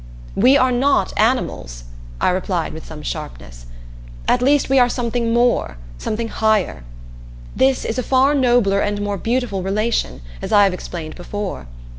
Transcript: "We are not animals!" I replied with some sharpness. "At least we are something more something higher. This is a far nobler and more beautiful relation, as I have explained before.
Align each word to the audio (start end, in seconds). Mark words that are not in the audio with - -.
"We 0.33 0.57
are 0.57 0.71
not 0.71 1.13
animals!" 1.15 1.83
I 2.19 2.29
replied 2.29 2.73
with 2.73 2.83
some 2.87 3.03
sharpness. 3.03 3.67
"At 4.27 4.41
least 4.41 4.67
we 4.67 4.79
are 4.79 4.89
something 4.89 5.31
more 5.31 5.77
something 5.99 6.29
higher. 6.29 6.83
This 7.55 7.85
is 7.85 7.99
a 7.99 8.01
far 8.01 8.33
nobler 8.33 8.79
and 8.79 8.99
more 8.99 9.19
beautiful 9.19 9.61
relation, 9.61 10.21
as 10.41 10.51
I 10.51 10.63
have 10.63 10.73
explained 10.73 11.13
before. 11.13 11.67